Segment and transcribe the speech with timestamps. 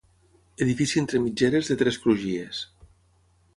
[0.65, 2.65] Edifici entre mitgeres de tres crugies.